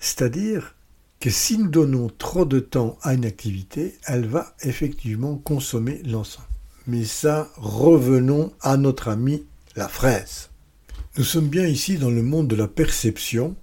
c'est-à-dire 0.00 0.74
que 1.20 1.30
si 1.30 1.58
nous 1.58 1.68
donnons 1.68 2.08
trop 2.08 2.44
de 2.44 2.60
temps 2.60 2.98
à 3.02 3.14
une 3.14 3.24
activité, 3.24 3.96
elle 4.06 4.26
va 4.26 4.54
effectivement 4.62 5.36
consommer 5.36 6.02
l'ensemble. 6.04 6.46
Mais 6.86 7.04
ça, 7.04 7.50
revenons 7.56 8.52
à 8.60 8.76
notre 8.76 9.08
ami 9.08 9.44
la 9.76 9.88
fraise. 9.88 10.50
Nous 11.16 11.24
sommes 11.24 11.48
bien 11.48 11.66
ici 11.66 11.96
dans 11.96 12.10
le 12.10 12.22
monde 12.22 12.48
de 12.48 12.56
la 12.56 12.68
perception 12.68 13.56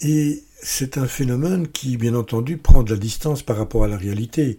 et 0.00 0.42
c'est 0.62 0.98
un 0.98 1.06
phénomène 1.06 1.68
qui, 1.68 1.96
bien 1.96 2.14
entendu, 2.14 2.56
prend 2.56 2.82
de 2.82 2.92
la 2.92 2.98
distance 2.98 3.42
par 3.42 3.56
rapport 3.56 3.84
à 3.84 3.88
la 3.88 3.96
réalité. 3.96 4.58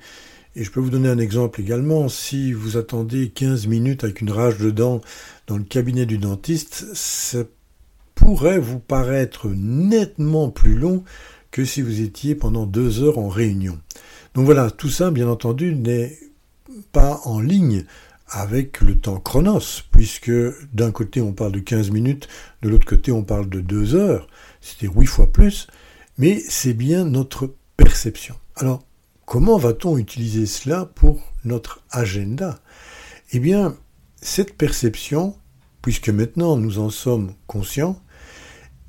Et 0.56 0.64
je 0.64 0.72
peux 0.72 0.80
vous 0.80 0.92
donner 0.92 1.10
un 1.10 1.18
exemple 1.18 1.62
également. 1.62 2.10
Si 2.10 2.54
vous 2.54 2.78
attendez 2.78 3.30
15 3.30 3.68
minutes 3.68 4.04
avec 4.04 4.22
une 4.22 4.32
rage 4.32 4.60
de 4.60 4.70
dents 4.70 5.02
dans 5.48 5.58
le 5.58 5.64
cabinet 5.64 6.06
du 6.06 6.18
dentiste, 6.20 6.86
ça 6.94 7.40
pourrait 8.14 8.60
vous 8.60 8.80
paraître 8.80 9.50
nettement 9.50 10.50
plus 10.50 10.76
long 10.76 11.04
que 11.50 11.66
si 11.66 11.82
vous 11.82 12.02
étiez 12.02 12.36
pendant 12.36 12.66
deux 12.66 13.02
heures 13.02 13.18
en 13.18 13.30
réunion. 13.30 13.80
Donc 14.36 14.46
voilà, 14.46 14.72
tout 14.72 14.90
ça, 14.90 15.12
bien 15.12 15.28
entendu, 15.28 15.76
n'est 15.76 16.18
pas 16.92 17.22
en 17.26 17.40
ligne 17.40 17.86
avec 18.28 18.82
le 18.82 18.98
temps 18.98 19.20
chronos, 19.20 19.84
puisque 19.92 20.32
d'un 20.74 20.92
côté 20.92 21.22
on 21.22 21.34
parle 21.34 21.52
de 21.52 21.60
15 21.60 21.92
minutes, 21.92 22.28
de 22.62 22.70
l'autre 22.70 22.88
côté 22.88 23.12
on 23.12 23.24
parle 23.24 23.48
de 23.48 23.60
2 23.60 23.94
heures, 23.94 24.28
c'était 24.62 24.88
huit 24.88 25.06
fois 25.06 25.32
plus, 25.32 25.68
mais 26.18 26.42
c'est 26.48 26.74
bien 26.74 27.06
notre 27.06 27.54
perception. 27.78 28.36
Alors, 28.56 28.84
comment 29.26 29.58
va-t-on 29.58 29.98
utiliser 29.98 30.46
cela 30.46 30.86
pour 30.86 31.22
notre 31.44 31.84
agenda? 31.92 32.60
Eh 33.32 33.40
bien, 33.40 33.76
cette 34.22 34.56
perception, 34.58 35.36
puisque 35.82 36.10
maintenant 36.10 36.58
nous 36.58 36.80
en 36.80 36.90
sommes 36.90 37.34
conscients, 37.48 38.00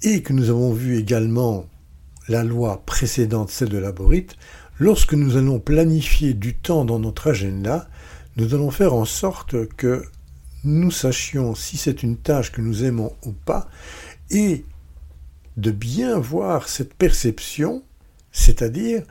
et 0.03 0.23
que 0.23 0.33
nous 0.33 0.51
avons 0.51 0.73
vu 0.73 0.99
également 0.99 1.67
la 2.29 2.45
loi 2.45 2.83
précédente, 2.85 3.51
celle 3.51 3.71
de 3.71 3.79
Laborite, 3.79 4.37
Lorsque 4.81 5.15
nous 5.15 5.37
allons 5.37 5.61
planifier 5.61 6.35
du 6.35 6.55
temps 6.57 6.85
dans 6.85 6.99
notre 6.99 7.29
agenda, 7.29 7.89
nous 8.37 8.55
allons 8.55 8.73
faire 8.73 8.93
en 8.93 9.05
sorte 9.05 9.69
que 9.69 10.05
nous 10.65 10.91
sachions 10.91 11.55
si 11.55 11.77
c'est 11.77 12.03
une 12.03 12.17
tâche 12.17 12.51
que 12.51 12.61
nous 12.61 12.83
aimons 12.83 13.15
ou 13.25 13.31
pas, 13.31 13.69
et 14.31 14.65
de 15.57 15.71
bien 15.71 16.19
voir 16.19 16.69
cette 16.69 16.95
perception, 16.95 17.85
c'est-à-dire, 18.33 19.05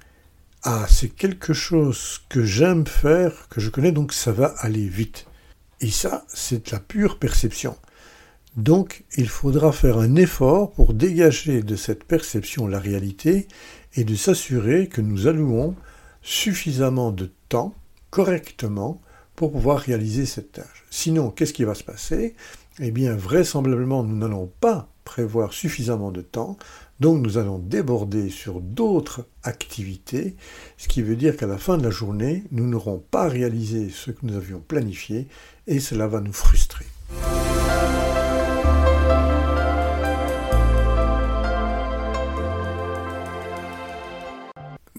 ah, 0.65 0.85
c'est 0.89 1.09
quelque 1.09 1.53
chose 1.53 2.21
que 2.29 2.43
j'aime 2.43 2.87
faire, 2.87 3.49
que 3.49 3.59
je 3.59 3.69
connais, 3.69 3.91
donc 3.91 4.13
ça 4.13 4.31
va 4.31 4.53
aller 4.59 4.87
vite. 4.87 5.25
Et 5.81 5.91
ça, 5.91 6.23
c'est 6.29 6.71
la 6.71 6.79
pure 6.79 7.19
perception. 7.19 7.75
Donc, 8.55 9.03
il 9.17 9.27
faudra 9.27 9.73
faire 9.73 9.97
un 9.97 10.15
effort 10.15 10.71
pour 10.71 10.93
dégager 10.93 11.63
de 11.63 11.75
cette 11.75 12.05
perception 12.05 12.67
la 12.67 12.79
réalité 12.79 13.49
et 13.95 14.05
de 14.05 14.15
s'assurer 14.15 14.87
que 14.87 15.01
nous 15.01 15.27
allouons 15.27 15.75
suffisamment 16.21 17.11
de 17.11 17.29
temps 17.49 17.75
correctement 18.09 19.01
pour 19.35 19.51
pouvoir 19.51 19.79
réaliser 19.79 20.25
cette 20.25 20.53
tâche. 20.53 20.85
Sinon, 20.89 21.29
qu'est-ce 21.29 21.53
qui 21.53 21.65
va 21.65 21.75
se 21.75 21.83
passer? 21.83 22.35
Eh 22.79 22.91
bien, 22.91 23.15
vraisemblablement, 23.15 24.03
nous 24.03 24.15
n'allons 24.15 24.49
pas 24.61 24.87
prévoir 25.03 25.51
suffisamment 25.51 26.11
de 26.11 26.21
temps, 26.21 26.57
donc 26.99 27.21
nous 27.21 27.37
allons 27.37 27.59
déborder 27.59 28.29
sur 28.29 28.61
d'autres 28.61 29.27
activités, 29.43 30.35
ce 30.77 30.87
qui 30.87 31.01
veut 31.01 31.15
dire 31.15 31.35
qu'à 31.35 31.47
la 31.47 31.57
fin 31.57 31.77
de 31.77 31.83
la 31.83 31.89
journée, 31.89 32.43
nous 32.51 32.67
n'aurons 32.67 32.99
pas 32.99 33.27
réalisé 33.27 33.89
ce 33.89 34.11
que 34.11 34.25
nous 34.25 34.35
avions 34.35 34.59
planifié, 34.59 35.27
et 35.67 35.79
cela 35.79 36.07
va 36.07 36.21
nous 36.21 36.33
frustrer. 36.33 36.85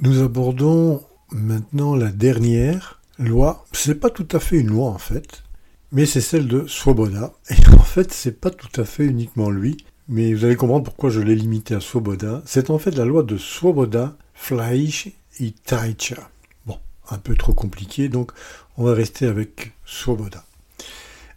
Nous 0.01 0.23
abordons 0.23 1.03
maintenant 1.31 1.97
la 1.97 2.11
dernière 2.11 3.01
loi. 3.19 3.65
C'est 3.73 3.95
pas 3.95 4.11
tout 4.11 4.29
à 4.33 4.41
fait 4.41 4.59
une 4.59 4.69
loi 4.69 4.91
en 4.91 4.99
fait, 4.99 5.45
mais 5.93 6.05
c'est 6.05 6.21
celle 6.21 6.49
de 6.49 6.67
Swoboda. 6.67 7.33
Et 7.49 7.75
en 7.75 7.83
fait, 7.83 8.13
c'est 8.13 8.39
pas 8.39 8.51
tout 8.51 8.81
à 8.81 8.85
fait 8.85 9.05
uniquement 9.05 9.49
lui, 9.49 9.79
mais 10.09 10.35
vous 10.35 10.45
allez 10.45 10.57
comprendre 10.57 10.85
pourquoi 10.85 11.11
je 11.11 11.21
l'ai 11.21 11.35
limité 11.35 11.75
à 11.75 11.81
Swoboda. 11.81 12.43
C'est 12.47 12.71
en 12.71 12.79
fait 12.79 12.97
la 12.97 13.05
loi 13.05 13.23
de 13.23 13.37
Swoboda, 13.37 14.17
Fleisch 14.35 15.13
et 15.41 15.53
Taicha. 15.53 16.31
Bon, 16.67 16.79
un 17.11 17.19
peu 17.19 17.35
trop 17.35 17.55
compliqué, 17.55 18.09
donc 18.09 18.33
on 18.77 18.85
va 18.85 18.95
rester 18.95 19.27
avec 19.27 19.73
Swoboda. 19.85 20.45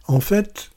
En 0.06 0.20
fait, 0.20 0.70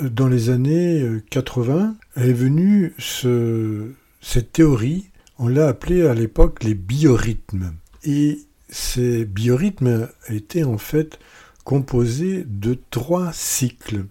dans 0.00 0.28
les 0.28 0.50
années 0.50 1.06
80, 1.30 1.96
est 2.16 2.32
venue 2.32 2.94
ce, 2.98 3.90
cette 4.20 4.52
théorie 4.52 5.10
on 5.42 5.48
l'a 5.48 5.68
appelé 5.68 6.06
à 6.06 6.12
l'époque 6.12 6.62
les 6.62 6.74
biorhythmes. 6.74 7.72
Et 8.04 8.40
ces 8.68 9.24
biorhythmes 9.24 10.08
étaient 10.28 10.64
en 10.64 10.76
fait 10.76 11.18
composés 11.64 12.44
de 12.46 12.78
trois 12.90 13.32
cycles. 13.32 14.04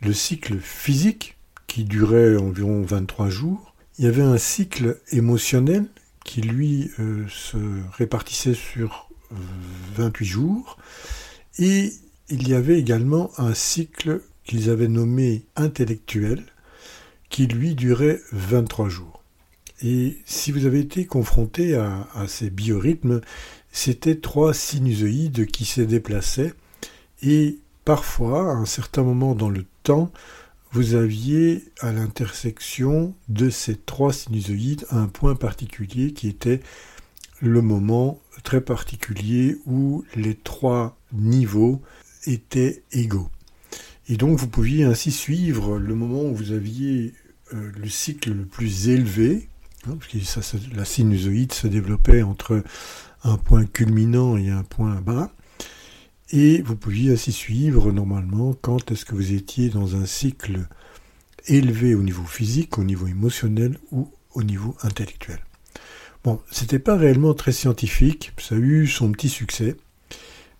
Le 0.00 0.14
cycle 0.14 0.58
physique, 0.58 1.33
qui 1.74 1.82
durait 1.82 2.36
environ 2.36 2.82
23 2.82 3.30
jours. 3.30 3.74
Il 3.98 4.04
y 4.04 4.08
avait 4.08 4.22
un 4.22 4.38
cycle 4.38 5.00
émotionnel 5.10 5.86
qui, 6.24 6.40
lui, 6.40 6.92
euh, 7.00 7.24
se 7.28 7.56
répartissait 7.98 8.54
sur 8.54 9.10
28 9.96 10.24
jours. 10.24 10.78
Et 11.58 11.92
il 12.28 12.46
y 12.46 12.54
avait 12.54 12.78
également 12.78 13.32
un 13.38 13.54
cycle 13.54 14.20
qu'ils 14.44 14.70
avaient 14.70 14.86
nommé 14.86 15.42
intellectuel, 15.56 16.44
qui, 17.28 17.48
lui, 17.48 17.74
durait 17.74 18.20
23 18.30 18.88
jours. 18.88 19.24
Et 19.82 20.18
si 20.26 20.52
vous 20.52 20.66
avez 20.66 20.78
été 20.78 21.06
confronté 21.06 21.74
à, 21.74 22.06
ces 22.28 22.50
biorhythmes, 22.50 23.20
c'était 23.72 24.20
trois 24.20 24.54
sinusoïdes 24.54 25.46
qui 25.46 25.64
se 25.64 25.80
déplaçaient 25.80 26.54
et 27.20 27.58
parfois, 27.84 28.52
à 28.52 28.54
un 28.54 28.64
certain 28.64 29.02
moment 29.02 29.34
dans 29.34 29.50
le 29.50 29.64
temps, 29.82 30.12
vous 30.74 30.94
aviez 30.94 31.64
à 31.80 31.92
l'intersection 31.92 33.14
de 33.28 33.48
ces 33.48 33.76
trois 33.76 34.12
sinusoïdes 34.12 34.84
un 34.90 35.06
point 35.06 35.34
particulier 35.34 36.12
qui 36.12 36.28
était 36.28 36.60
le 37.40 37.62
moment 37.62 38.20
très 38.42 38.60
particulier 38.60 39.56
où 39.64 40.04
les 40.14 40.34
trois 40.34 40.98
niveaux 41.12 41.80
étaient 42.26 42.82
égaux. 42.92 43.30
Et 44.08 44.18
donc 44.18 44.38
vous 44.38 44.48
pouviez 44.48 44.84
ainsi 44.84 45.10
suivre 45.10 45.78
le 45.78 45.94
moment 45.94 46.24
où 46.24 46.34
vous 46.34 46.52
aviez 46.52 47.14
euh, 47.54 47.72
le 47.76 47.88
cycle 47.88 48.32
le 48.32 48.44
plus 48.44 48.88
élevé, 48.90 49.48
Hein, 49.88 49.98
la 50.74 50.84
sinusoïde 50.84 51.52
se 51.52 51.66
développait 51.66 52.22
entre 52.22 52.62
un 53.22 53.36
point 53.36 53.66
culminant 53.66 54.36
et 54.36 54.50
un 54.50 54.62
point 54.62 55.00
bas. 55.00 55.30
Et 56.36 56.62
vous 56.62 56.74
pouviez 56.74 57.12
ainsi 57.12 57.30
suivre 57.30 57.92
normalement 57.92 58.54
quand 58.60 58.90
est-ce 58.90 59.04
que 59.04 59.14
vous 59.14 59.32
étiez 59.32 59.68
dans 59.68 59.94
un 59.94 60.04
cycle 60.04 60.66
élevé 61.46 61.94
au 61.94 62.02
niveau 62.02 62.24
physique, 62.24 62.76
au 62.76 62.82
niveau 62.82 63.06
émotionnel 63.06 63.78
ou 63.92 64.10
au 64.32 64.42
niveau 64.42 64.74
intellectuel. 64.82 65.38
Bon, 66.24 66.40
c'était 66.50 66.80
pas 66.80 66.96
réellement 66.96 67.34
très 67.34 67.52
scientifique, 67.52 68.32
ça 68.36 68.56
a 68.56 68.58
eu 68.58 68.88
son 68.88 69.12
petit 69.12 69.28
succès, 69.28 69.76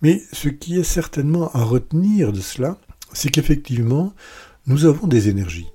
mais 0.01 0.23
ce 0.33 0.49
qui 0.49 0.79
est 0.79 0.85
certainement 0.85 1.51
à 1.55 1.65
retenir 1.65 2.33
de 2.33 2.41
cela, 2.41 2.79
c'est 3.13 3.31
qu'effectivement, 3.31 4.15
nous 4.69 4.85
avons 4.85 5.09
des 5.09 5.29
énergies. 5.29 5.67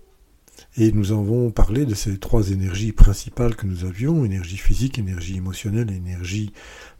Et 0.78 0.94
nous 0.94 1.12
avons 1.12 1.52
parlé 1.52 1.86
de 1.86 1.94
ces 1.94 2.18
trois 2.20 2.52
énergies 2.52 2.94
principales 2.94 3.58
que 3.58 3.66
nous 3.66 3.84
avions, 3.84 4.24
énergie 4.24 4.56
physique, 4.56 4.98
énergie 4.98 5.36
émotionnelle, 5.36 5.92
énergie 5.92 6.54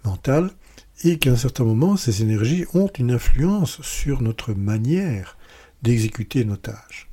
mentale, 0.04 0.52
et 1.04 1.18
qu'à 1.18 1.32
un 1.32 1.36
certain 1.36 1.64
moment, 1.64 1.96
ces 1.96 2.22
énergies 2.22 2.66
ont 2.74 2.90
une 2.98 3.12
influence 3.12 3.82
sur 3.82 4.22
notre 4.22 4.54
manière 4.54 5.38
d'exécuter 5.82 6.44
nos 6.44 6.58
tâches. 6.58 7.10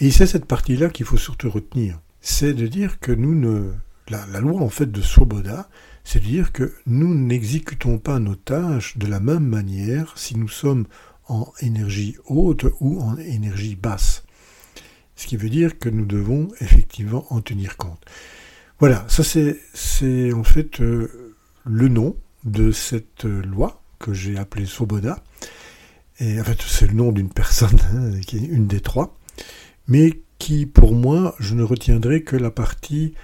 Et 0.00 0.10
c'est 0.10 0.26
cette 0.26 0.46
partie-là 0.46 0.90
qu'il 0.90 1.06
faut 1.06 1.16
surtout 1.16 1.50
retenir. 1.50 2.00
C'est 2.20 2.54
de 2.54 2.66
dire 2.66 3.00
que 3.00 3.12
nous 3.12 3.34
ne... 3.34 3.72
La, 4.08 4.24
loi 4.40 4.60
en 4.60 4.68
fait 4.68 4.90
de 4.92 5.00
Swoboda, 5.00 5.68
c'est 6.04 6.20
de 6.20 6.26
dire 6.26 6.52
que 6.52 6.74
nous 6.86 7.12
n'exécutons 7.12 7.98
pas 7.98 8.20
nos 8.20 8.36
tâches 8.36 8.96
de 8.98 9.08
la 9.08 9.18
même 9.18 9.44
manière 9.44 10.16
si 10.16 10.36
nous 10.36 10.48
sommes 10.48 10.86
en 11.26 11.52
énergie 11.60 12.16
haute 12.26 12.66
ou 12.78 13.00
en 13.00 13.16
énergie 13.18 13.74
basse. 13.74 14.22
Ce 15.16 15.26
qui 15.26 15.36
veut 15.36 15.48
dire 15.48 15.80
que 15.80 15.88
nous 15.88 16.06
devons 16.06 16.48
effectivement 16.60 17.26
en 17.30 17.40
tenir 17.40 17.76
compte. 17.76 18.04
Voilà, 18.78 19.04
ça 19.08 19.24
c'est 19.24 20.32
en 20.32 20.44
fait 20.44 20.80
euh, 20.80 21.34
le 21.64 21.88
nom 21.88 22.16
de 22.46 22.70
cette 22.70 23.24
loi 23.24 23.82
que 23.98 24.14
j'ai 24.14 24.38
appelée 24.38 24.66
Soboda. 24.66 25.22
Et 26.18 26.40
en 26.40 26.44
fait, 26.44 26.60
c'est 26.62 26.86
le 26.86 26.94
nom 26.94 27.12
d'une 27.12 27.28
personne 27.28 27.78
hein, 27.94 28.20
qui 28.26 28.38
est 28.38 28.46
une 28.46 28.66
des 28.66 28.80
trois, 28.80 29.18
mais 29.88 30.22
qui, 30.38 30.64
pour 30.66 30.94
moi, 30.94 31.34
je 31.38 31.54
ne 31.54 31.62
retiendrai 31.62 32.22
que 32.22 32.36
la 32.36 32.50
partie 32.50 33.14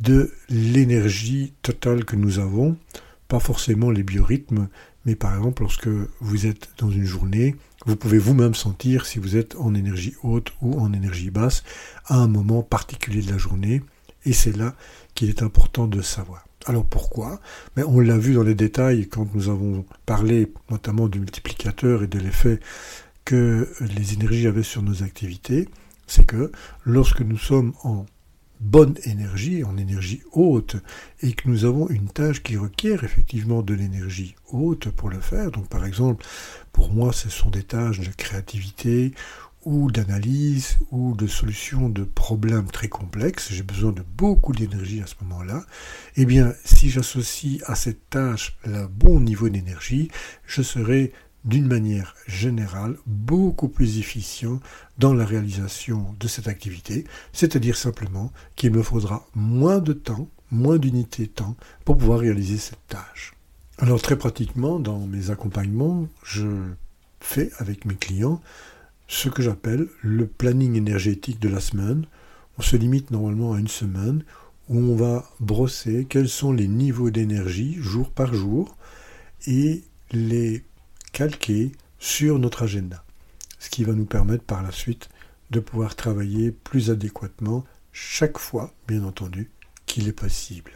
de 0.00 0.32
l'énergie 0.48 1.54
totale 1.62 2.04
que 2.04 2.16
nous 2.16 2.38
avons, 2.38 2.76
pas 3.28 3.40
forcément 3.40 3.90
les 3.90 4.02
biorhythmes, 4.02 4.68
mais 5.04 5.14
par 5.14 5.36
exemple, 5.36 5.62
lorsque 5.62 5.88
vous 6.20 6.46
êtes 6.46 6.70
dans 6.78 6.90
une 6.90 7.04
journée, 7.04 7.56
vous 7.86 7.96
pouvez 7.96 8.18
vous-même 8.18 8.54
sentir 8.54 9.06
si 9.06 9.18
vous 9.18 9.36
êtes 9.36 9.56
en 9.56 9.74
énergie 9.74 10.14
haute 10.22 10.52
ou 10.60 10.78
en 10.78 10.92
énergie 10.92 11.30
basse 11.30 11.64
à 12.06 12.16
un 12.16 12.28
moment 12.28 12.62
particulier 12.62 13.22
de 13.22 13.30
la 13.30 13.38
journée, 13.38 13.82
et 14.24 14.32
c'est 14.32 14.56
là 14.56 14.74
qu'il 15.14 15.28
est 15.28 15.42
important 15.42 15.86
de 15.86 16.00
savoir. 16.00 16.44
Alors 16.66 16.84
pourquoi? 16.84 17.40
Mais 17.76 17.82
On 17.82 18.00
l'a 18.00 18.18
vu 18.18 18.34
dans 18.34 18.42
les 18.42 18.54
détails 18.54 19.08
quand 19.08 19.26
nous 19.34 19.48
avons 19.48 19.84
parlé 20.06 20.52
notamment 20.70 21.08
du 21.08 21.18
multiplicateur 21.18 22.02
et 22.02 22.06
de 22.06 22.18
l'effet 22.18 22.60
que 23.24 23.68
les 23.80 24.14
énergies 24.14 24.46
avaient 24.46 24.62
sur 24.62 24.82
nos 24.82 25.02
activités. 25.02 25.68
C'est 26.06 26.26
que 26.26 26.52
lorsque 26.84 27.20
nous 27.20 27.38
sommes 27.38 27.72
en 27.82 28.06
bonne 28.60 28.94
énergie, 29.04 29.64
en 29.64 29.76
énergie 29.76 30.22
haute, 30.32 30.76
et 31.20 31.32
que 31.32 31.48
nous 31.48 31.64
avons 31.64 31.88
une 31.88 32.08
tâche 32.08 32.42
qui 32.42 32.56
requiert 32.56 33.02
effectivement 33.02 33.62
de 33.62 33.74
l'énergie 33.74 34.36
haute 34.52 34.88
pour 34.90 35.10
le 35.10 35.20
faire, 35.20 35.50
donc 35.50 35.68
par 35.68 35.84
exemple, 35.84 36.24
pour 36.72 36.92
moi, 36.92 37.12
ce 37.12 37.28
sont 37.28 37.50
des 37.50 37.64
tâches 37.64 38.00
de 38.00 38.10
créativité 38.16 39.12
ou 39.64 39.90
d'analyse 39.90 40.78
ou 40.90 41.14
de 41.14 41.26
solution 41.26 41.88
de 41.88 42.04
problèmes 42.04 42.70
très 42.70 42.88
complexes, 42.88 43.48
j'ai 43.50 43.62
besoin 43.62 43.92
de 43.92 44.02
beaucoup 44.16 44.52
d'énergie 44.52 45.02
à 45.02 45.06
ce 45.06 45.14
moment-là, 45.22 45.64
eh 46.16 46.24
bien, 46.24 46.52
si 46.64 46.90
j'associe 46.90 47.62
à 47.66 47.74
cette 47.74 48.10
tâche 48.10 48.56
le 48.64 48.86
bon 48.86 49.20
niveau 49.20 49.48
d'énergie, 49.48 50.10
je 50.46 50.62
serai 50.62 51.12
d'une 51.44 51.66
manière 51.66 52.14
générale 52.26 52.96
beaucoup 53.06 53.68
plus 53.68 53.98
efficient 53.98 54.60
dans 54.98 55.14
la 55.14 55.24
réalisation 55.24 56.14
de 56.20 56.28
cette 56.28 56.48
activité, 56.48 57.04
c'est-à-dire 57.32 57.76
simplement 57.76 58.32
qu'il 58.54 58.72
me 58.72 58.82
faudra 58.82 59.26
moins 59.34 59.78
de 59.78 59.92
temps, 59.92 60.28
moins 60.50 60.78
d'unités 60.78 61.26
de 61.26 61.32
temps 61.32 61.56
pour 61.84 61.96
pouvoir 61.96 62.20
réaliser 62.20 62.58
cette 62.58 62.86
tâche. 62.88 63.34
Alors 63.78 64.00
très 64.00 64.16
pratiquement, 64.16 64.78
dans 64.78 65.00
mes 65.00 65.30
accompagnements, 65.30 66.06
je 66.22 66.46
fais 67.20 67.50
avec 67.58 67.84
mes 67.84 67.96
clients 67.96 68.40
ce 69.12 69.28
que 69.28 69.42
j'appelle 69.42 69.88
le 70.00 70.26
planning 70.26 70.74
énergétique 70.74 71.38
de 71.38 71.50
la 71.50 71.60
semaine. 71.60 72.06
On 72.58 72.62
se 72.62 72.76
limite 72.76 73.10
normalement 73.10 73.52
à 73.52 73.60
une 73.60 73.68
semaine 73.68 74.24
où 74.70 74.78
on 74.78 74.96
va 74.96 75.30
brosser 75.38 76.06
quels 76.08 76.30
sont 76.30 76.50
les 76.50 76.66
niveaux 76.66 77.10
d'énergie 77.10 77.74
jour 77.74 78.10
par 78.10 78.32
jour 78.32 78.74
et 79.46 79.84
les 80.12 80.64
calquer 81.12 81.72
sur 81.98 82.38
notre 82.38 82.62
agenda. 82.62 83.04
Ce 83.58 83.68
qui 83.68 83.84
va 83.84 83.92
nous 83.92 84.06
permettre 84.06 84.44
par 84.44 84.62
la 84.62 84.72
suite 84.72 85.10
de 85.50 85.60
pouvoir 85.60 85.94
travailler 85.94 86.50
plus 86.50 86.90
adéquatement 86.90 87.64
chaque 87.92 88.38
fois, 88.38 88.72
bien 88.88 89.04
entendu, 89.04 89.50
qu'il 89.84 90.08
est 90.08 90.12
possible. 90.12 90.72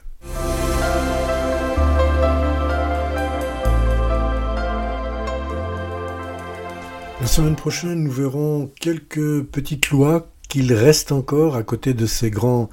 La 7.18 7.26
semaine 7.26 7.57
prochaine, 7.57 8.05
nous 8.05 8.11
verrons 8.11 8.70
quelques 8.79 9.42
petites 9.44 9.88
lois 9.88 10.31
qu'il 10.48 10.72
reste 10.74 11.12
encore 11.12 11.57
à 11.57 11.62
côté 11.62 11.94
de 11.94 12.05
ces 12.05 12.31
grands, 12.31 12.68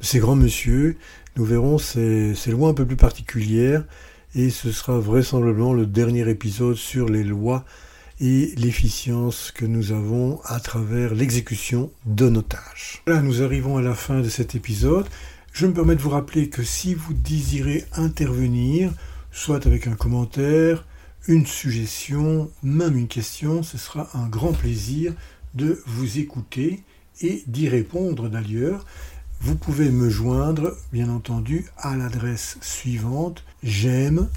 de 0.00 0.04
ces 0.04 0.18
grands 0.18 0.34
monsieur. 0.34 0.96
Nous 1.36 1.44
verrons 1.44 1.78
ces, 1.78 2.34
ces 2.34 2.50
lois 2.50 2.70
un 2.70 2.74
peu 2.74 2.84
plus 2.84 2.96
particulières 2.96 3.84
et 4.34 4.50
ce 4.50 4.72
sera 4.72 4.98
vraisemblablement 4.98 5.72
le 5.72 5.86
dernier 5.86 6.28
épisode 6.28 6.74
sur 6.74 7.08
les 7.08 7.22
lois 7.22 7.64
et 8.20 8.52
l'efficience 8.56 9.52
que 9.52 9.64
nous 9.64 9.92
avons 9.92 10.40
à 10.44 10.58
travers 10.58 11.14
l'exécution 11.14 11.90
de 12.04 12.28
nos 12.28 12.42
tâches. 12.42 13.02
Là, 13.06 13.22
nous 13.22 13.42
arrivons 13.42 13.76
à 13.76 13.82
la 13.82 13.94
fin 13.94 14.20
de 14.20 14.28
cet 14.28 14.56
épisode. 14.56 15.06
Je 15.52 15.66
me 15.66 15.72
permets 15.72 15.94
de 15.94 16.02
vous 16.02 16.10
rappeler 16.10 16.48
que 16.48 16.64
si 16.64 16.94
vous 16.94 17.14
désirez 17.14 17.84
intervenir, 17.92 18.90
soit 19.30 19.66
avec 19.66 19.86
un 19.86 19.94
commentaire, 19.94 20.84
une 21.26 21.46
suggestion, 21.46 22.50
même 22.62 22.96
une 22.96 23.08
question, 23.08 23.62
ce 23.62 23.78
sera 23.78 24.08
un 24.14 24.28
grand 24.28 24.52
plaisir 24.52 25.14
de 25.54 25.82
vous 25.86 26.18
écouter 26.18 26.82
et 27.20 27.42
d'y 27.46 27.68
répondre 27.68 28.28
d'ailleurs. 28.28 28.84
Vous 29.40 29.56
pouvez 29.56 29.90
me 29.90 30.10
joindre, 30.10 30.76
bien 30.92 31.08
entendu, 31.08 31.66
à 31.78 31.96
l'adresse 31.96 32.58
suivante 32.60 33.44
j'aime 33.62 34.28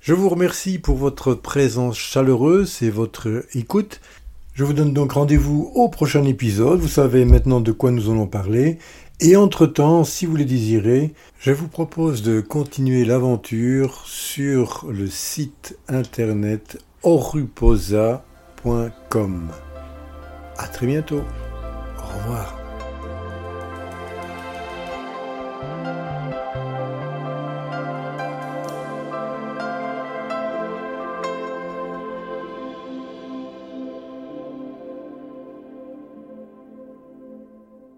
Je 0.00 0.14
vous 0.14 0.28
remercie 0.28 0.78
pour 0.78 0.96
votre 0.96 1.34
présence 1.34 1.98
chaleureuse 1.98 2.82
et 2.82 2.90
votre 2.90 3.44
écoute. 3.54 4.00
Je 4.54 4.64
vous 4.64 4.72
donne 4.72 4.92
donc 4.92 5.12
rendez-vous 5.12 5.70
au 5.74 5.88
prochain 5.88 6.24
épisode. 6.24 6.80
Vous 6.80 6.88
savez 6.88 7.24
maintenant 7.24 7.60
de 7.60 7.72
quoi 7.72 7.90
nous 7.90 8.10
allons 8.10 8.26
parler. 8.26 8.78
Et 9.22 9.36
entre-temps, 9.36 10.02
si 10.04 10.24
vous 10.24 10.36
le 10.36 10.46
désirez, 10.46 11.12
je 11.40 11.52
vous 11.52 11.68
propose 11.68 12.22
de 12.22 12.40
continuer 12.40 13.04
l'aventure 13.04 14.02
sur 14.06 14.86
le 14.90 15.08
site 15.08 15.78
internet 15.88 16.78
oruposa.com. 17.02 18.22
À 20.56 20.66
très 20.68 20.86
bientôt. 20.86 21.20
Au 21.98 22.18
revoir. 22.18 22.59